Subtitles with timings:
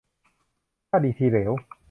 [0.89, 1.51] ท่าดีทีเหลว